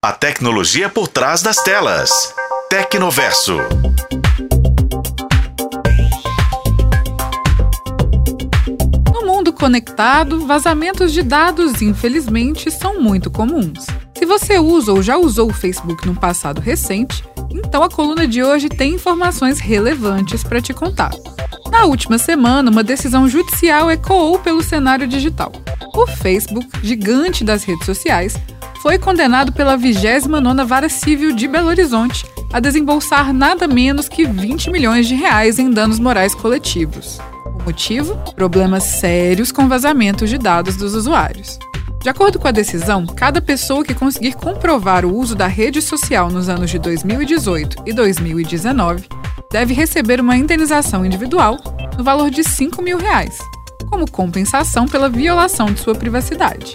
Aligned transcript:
A 0.00 0.12
tecnologia 0.12 0.88
por 0.88 1.08
trás 1.08 1.42
das 1.42 1.56
telas. 1.56 2.32
Tecnoverso. 2.70 3.56
No 9.12 9.26
mundo 9.26 9.52
conectado, 9.52 10.46
vazamentos 10.46 11.12
de 11.12 11.20
dados, 11.20 11.82
infelizmente, 11.82 12.70
são 12.70 13.00
muito 13.00 13.28
comuns. 13.28 13.86
Se 14.16 14.24
você 14.24 14.56
usa 14.60 14.92
ou 14.92 15.02
já 15.02 15.16
usou 15.16 15.50
o 15.50 15.52
Facebook 15.52 16.06
no 16.06 16.14
passado 16.14 16.60
recente, 16.60 17.24
então 17.50 17.82
a 17.82 17.90
coluna 17.90 18.28
de 18.28 18.40
hoje 18.40 18.68
tem 18.68 18.94
informações 18.94 19.58
relevantes 19.58 20.44
para 20.44 20.60
te 20.62 20.72
contar. 20.72 21.10
Na 21.72 21.86
última 21.86 22.18
semana, 22.18 22.70
uma 22.70 22.84
decisão 22.84 23.28
judicial 23.28 23.90
ecoou 23.90 24.38
pelo 24.38 24.62
cenário 24.62 25.08
digital. 25.08 25.50
O 25.92 26.06
Facebook, 26.06 26.68
gigante 26.84 27.42
das 27.42 27.64
redes 27.64 27.84
sociais, 27.84 28.36
foi 28.88 28.98
condenado 28.98 29.52
pela 29.52 29.76
29ª 29.76 30.64
Vara 30.64 30.88
Civil 30.88 31.34
de 31.34 31.46
Belo 31.46 31.68
Horizonte 31.68 32.24
a 32.50 32.58
desembolsar 32.58 33.34
nada 33.34 33.68
menos 33.68 34.08
que 34.08 34.24
20 34.24 34.70
milhões 34.70 35.06
de 35.06 35.14
reais 35.14 35.58
em 35.58 35.70
danos 35.70 35.98
morais 35.98 36.34
coletivos. 36.34 37.18
O 37.60 37.64
motivo? 37.64 38.16
Problemas 38.34 38.84
sérios 38.84 39.52
com 39.52 39.68
vazamentos 39.68 40.30
de 40.30 40.38
dados 40.38 40.74
dos 40.76 40.94
usuários. 40.94 41.58
De 42.00 42.08
acordo 42.08 42.38
com 42.38 42.48
a 42.48 42.50
decisão, 42.50 43.04
cada 43.04 43.42
pessoa 43.42 43.84
que 43.84 43.92
conseguir 43.92 44.32
comprovar 44.32 45.04
o 45.04 45.14
uso 45.14 45.34
da 45.34 45.46
rede 45.46 45.82
social 45.82 46.30
nos 46.30 46.48
anos 46.48 46.70
de 46.70 46.78
2018 46.78 47.82
e 47.84 47.92
2019 47.92 49.06
deve 49.52 49.74
receber 49.74 50.18
uma 50.18 50.34
indenização 50.34 51.04
individual 51.04 51.58
no 51.94 52.02
valor 52.02 52.30
de 52.30 52.42
5 52.42 52.80
mil 52.80 52.96
reais, 52.96 53.36
como 53.90 54.10
compensação 54.10 54.88
pela 54.88 55.10
violação 55.10 55.66
de 55.66 55.78
sua 55.78 55.94
privacidade. 55.94 56.72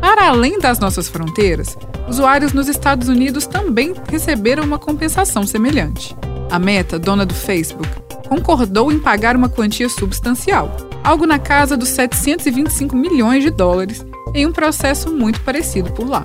Para 0.00 0.28
além 0.28 0.58
das 0.58 0.78
nossas 0.78 1.08
fronteiras, 1.08 1.76
usuários 2.08 2.52
nos 2.52 2.68
Estados 2.68 3.08
Unidos 3.08 3.46
também 3.46 3.94
receberam 4.08 4.64
uma 4.64 4.78
compensação 4.78 5.46
semelhante. 5.46 6.16
A 6.50 6.58
Meta, 6.58 6.98
dona 6.98 7.24
do 7.26 7.34
Facebook, 7.34 7.88
concordou 8.28 8.90
em 8.90 8.98
pagar 8.98 9.36
uma 9.36 9.48
quantia 9.48 9.88
substancial, 9.88 10.74
algo 11.04 11.26
na 11.26 11.38
casa 11.38 11.76
dos 11.76 11.88
725 11.90 12.96
milhões 12.96 13.42
de 13.42 13.50
dólares, 13.50 14.04
em 14.34 14.46
um 14.46 14.52
processo 14.52 15.10
muito 15.10 15.40
parecido 15.40 15.92
por 15.92 16.08
lá. 16.08 16.24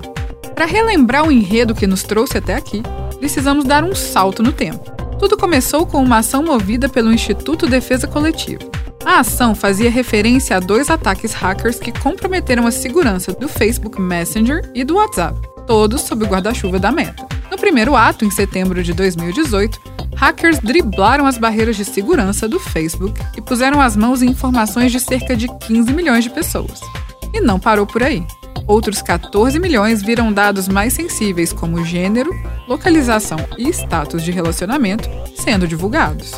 Para 0.54 0.64
relembrar 0.64 1.26
o 1.26 1.32
enredo 1.32 1.74
que 1.74 1.86
nos 1.86 2.02
trouxe 2.02 2.38
até 2.38 2.54
aqui, 2.54 2.82
precisamos 3.18 3.64
dar 3.64 3.84
um 3.84 3.94
salto 3.94 4.42
no 4.42 4.52
tempo. 4.52 4.90
Tudo 5.18 5.36
começou 5.36 5.86
com 5.86 6.02
uma 6.02 6.18
ação 6.18 6.42
movida 6.42 6.88
pelo 6.88 7.12
Instituto 7.12 7.66
Defesa 7.66 8.06
Coletiva. 8.06 8.75
A 9.06 9.20
ação 9.20 9.54
fazia 9.54 9.88
referência 9.88 10.56
a 10.56 10.60
dois 10.60 10.90
ataques 10.90 11.32
hackers 11.32 11.78
que 11.78 11.92
comprometeram 11.92 12.66
a 12.66 12.72
segurança 12.72 13.32
do 13.32 13.48
Facebook 13.48 14.00
Messenger 14.00 14.68
e 14.74 14.82
do 14.82 14.96
WhatsApp, 14.96 15.40
todos 15.64 16.02
sob 16.02 16.24
o 16.24 16.28
guarda-chuva 16.28 16.80
da 16.80 16.90
Meta. 16.90 17.24
No 17.48 17.56
primeiro 17.56 17.94
ato, 17.94 18.24
em 18.24 18.32
setembro 18.32 18.82
de 18.82 18.92
2018, 18.92 19.80
hackers 20.16 20.58
driblaram 20.58 21.24
as 21.24 21.38
barreiras 21.38 21.76
de 21.76 21.84
segurança 21.84 22.48
do 22.48 22.58
Facebook 22.58 23.22
e 23.36 23.40
puseram 23.40 23.80
as 23.80 23.94
mãos 23.94 24.22
em 24.22 24.30
informações 24.30 24.90
de 24.90 24.98
cerca 24.98 25.36
de 25.36 25.46
15 25.46 25.92
milhões 25.92 26.24
de 26.24 26.30
pessoas. 26.30 26.80
E 27.32 27.40
não 27.40 27.60
parou 27.60 27.86
por 27.86 28.02
aí. 28.02 28.26
Outros 28.66 29.02
14 29.02 29.56
milhões 29.60 30.02
viram 30.02 30.32
dados 30.32 30.66
mais 30.66 30.92
sensíveis 30.92 31.52
como 31.52 31.84
gênero, 31.84 32.32
localização 32.66 33.38
e 33.56 33.68
status 33.68 34.24
de 34.24 34.32
relacionamento 34.32 35.08
sendo 35.36 35.68
divulgados. 35.68 36.32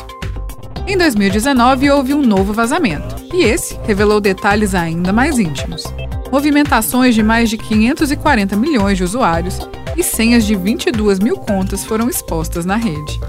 Em 0.89 0.97
2019 0.97 1.91
houve 1.91 2.15
um 2.15 2.21
novo 2.23 2.51
vazamento, 2.51 3.15
e 3.31 3.43
esse 3.43 3.77
revelou 3.83 4.19
detalhes 4.19 4.73
ainda 4.73 5.13
mais 5.13 5.37
íntimos. 5.37 5.83
Movimentações 6.31 7.13
de 7.13 7.21
mais 7.21 7.47
de 7.47 7.59
540 7.59 8.55
milhões 8.55 8.97
de 8.97 9.03
usuários 9.03 9.59
e 9.95 10.01
senhas 10.01 10.43
de 10.43 10.55
22 10.55 11.19
mil 11.19 11.37
contas 11.37 11.85
foram 11.85 12.09
expostas 12.09 12.65
na 12.65 12.75
rede. 12.75 13.19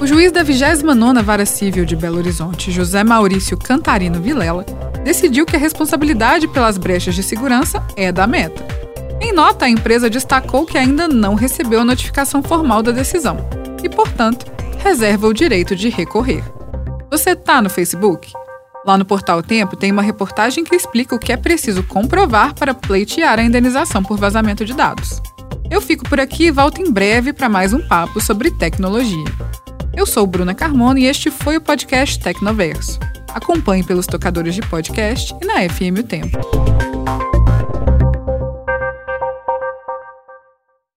O 0.00 0.06
juiz 0.06 0.30
da 0.30 0.44
29ª 0.44 1.24
Vara 1.24 1.44
Civil 1.44 1.84
de 1.84 1.96
Belo 1.96 2.18
Horizonte, 2.18 2.70
José 2.70 3.02
Maurício 3.02 3.58
Cantarino 3.58 4.20
Vilela, 4.20 4.64
decidiu 5.02 5.44
que 5.44 5.56
a 5.56 5.58
responsabilidade 5.58 6.46
pelas 6.46 6.78
brechas 6.78 7.16
de 7.16 7.22
segurança 7.24 7.84
é 7.96 8.12
da 8.12 8.28
Meta. 8.28 8.64
Em 9.20 9.32
nota, 9.32 9.64
a 9.64 9.68
empresa 9.68 10.08
destacou 10.08 10.64
que 10.64 10.78
ainda 10.78 11.08
não 11.08 11.34
recebeu 11.34 11.80
a 11.80 11.84
notificação 11.84 12.44
formal 12.44 12.80
da 12.80 12.92
decisão 12.92 13.38
e, 13.82 13.88
portanto, 13.88 14.46
reserva 14.78 15.26
o 15.26 15.34
direito 15.34 15.74
de 15.74 15.88
recorrer. 15.88 16.44
Você 17.10 17.30
está 17.30 17.62
no 17.62 17.70
Facebook? 17.70 18.32
Lá 18.84 18.98
no 18.98 19.04
portal 19.04 19.42
Tempo 19.42 19.76
tem 19.76 19.92
uma 19.92 20.02
reportagem 20.02 20.64
que 20.64 20.74
explica 20.74 21.14
o 21.14 21.18
que 21.18 21.32
é 21.32 21.36
preciso 21.36 21.82
comprovar 21.82 22.54
para 22.54 22.74
pleitear 22.74 23.38
a 23.38 23.42
indenização 23.42 24.02
por 24.02 24.18
vazamento 24.18 24.64
de 24.64 24.74
dados. 24.74 25.22
Eu 25.70 25.80
fico 25.80 26.08
por 26.08 26.20
aqui 26.20 26.46
e 26.46 26.50
volto 26.50 26.80
em 26.80 26.90
breve 26.90 27.32
para 27.32 27.48
mais 27.48 27.72
um 27.72 27.80
papo 27.86 28.20
sobre 28.20 28.50
tecnologia. 28.50 29.24
Eu 29.94 30.04
sou 30.04 30.26
Bruna 30.26 30.54
Carmona 30.54 31.00
e 31.00 31.06
este 31.06 31.30
foi 31.30 31.56
o 31.56 31.60
podcast 31.60 32.18
Tecnoverso. 32.18 32.98
Acompanhe 33.32 33.82
pelos 33.82 34.06
tocadores 34.06 34.54
de 34.54 34.62
podcast 34.62 35.34
e 35.40 35.46
na 35.46 35.54
FM 35.68 36.00
O 36.00 36.02
Tempo. 36.02 36.95